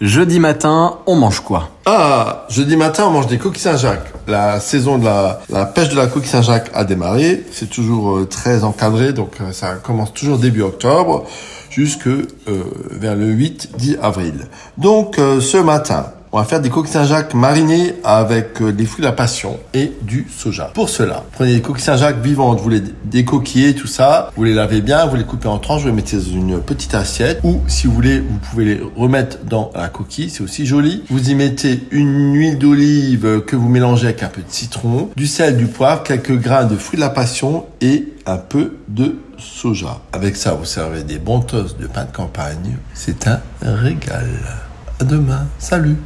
Jeudi 0.00 0.40
matin, 0.40 0.96
on 1.04 1.14
mange 1.14 1.40
quoi? 1.40 1.68
Ah, 1.84 2.46
jeudi 2.48 2.74
matin, 2.74 3.04
on 3.08 3.10
mange 3.10 3.26
des 3.26 3.36
coquilles 3.36 3.60
Saint-Jacques. 3.60 4.10
La 4.26 4.58
saison 4.58 4.96
de 4.96 5.04
la, 5.04 5.66
pêche 5.66 5.90
de 5.90 5.96
la 5.96 6.06
coquille 6.06 6.30
Saint-Jacques 6.30 6.70
a 6.72 6.84
démarré. 6.84 7.44
C'est 7.52 7.68
toujours 7.68 8.16
euh, 8.16 8.24
très 8.24 8.64
encadré, 8.64 9.12
donc 9.12 9.34
euh, 9.42 9.52
ça 9.52 9.72
commence 9.74 10.14
toujours 10.14 10.38
début 10.38 10.62
octobre 10.62 11.26
jusque 11.68 12.06
euh, 12.06 12.24
vers 12.92 13.14
le 13.14 13.26
8-10 13.26 13.98
avril. 14.00 14.46
Donc 14.78 15.16
ce 15.18 15.58
matin, 15.58 16.06
on 16.32 16.38
va 16.38 16.44
faire 16.44 16.60
des 16.60 16.70
coquilles 16.70 16.92
Saint-Jacques 16.92 17.34
marinées 17.34 17.94
avec 18.04 18.62
euh, 18.62 18.72
des 18.72 18.86
fruits 18.86 19.02
de 19.02 19.08
la 19.08 19.12
passion 19.12 19.58
et 19.74 19.92
du 20.02 20.26
soja. 20.30 20.70
Pour 20.74 20.88
cela, 20.88 21.24
prenez 21.32 21.54
des 21.54 21.60
coquilles 21.60 21.82
Saint-Jacques 21.82 22.20
vivantes, 22.22 22.60
vous 22.60 22.68
les 22.68 22.82
décoquillez, 23.04 23.74
tout 23.74 23.88
ça, 23.88 24.30
vous 24.36 24.44
les 24.44 24.54
lavez 24.54 24.80
bien, 24.80 25.06
vous 25.06 25.16
les 25.16 25.24
coupez 25.24 25.48
en 25.48 25.58
tranches, 25.58 25.82
vous 25.82 25.88
les 25.88 25.92
mettez 25.92 26.16
dans 26.16 26.22
une 26.22 26.60
petite 26.60 26.94
assiette 26.94 27.40
ou 27.42 27.60
si 27.66 27.88
vous 27.88 27.94
voulez, 27.94 28.20
vous 28.20 28.38
pouvez 28.50 28.64
les 28.64 28.80
remettre 28.96 29.38
dans 29.44 29.72
la 29.74 29.88
coquille, 29.88 30.30
c'est 30.30 30.42
aussi 30.42 30.66
joli. 30.66 31.02
Vous 31.10 31.30
y 31.30 31.34
mettez 31.34 31.80
une 31.90 32.34
huile 32.34 32.58
d'olive 32.58 33.42
que 33.44 33.56
vous 33.56 33.68
mélangez 33.68 34.06
avec 34.06 34.22
un 34.22 34.28
peu 34.28 34.42
de 34.42 34.50
citron, 34.50 35.10
du 35.16 35.26
sel, 35.26 35.56
du 35.56 35.66
poivre, 35.66 36.04
quelques 36.04 36.38
grains 36.38 36.64
de 36.64 36.76
fruits 36.76 36.96
de 36.98 37.02
la 37.04 37.10
passion 37.10 37.66
et 37.80 38.06
un 38.26 38.36
peu 38.36 38.76
de 38.88 39.16
soja. 39.36 40.00
Avec 40.12 40.36
ça, 40.36 40.52
vous 40.52 40.64
servez 40.64 41.02
des 41.02 41.18
bons 41.18 41.40
toasts 41.40 41.80
de 41.80 41.86
pain 41.86 42.04
de 42.04 42.12
campagne. 42.12 42.76
C'est 42.94 43.26
un 43.26 43.40
régal. 43.62 44.28
À 45.00 45.04
demain. 45.04 45.46
Salut. 45.58 45.96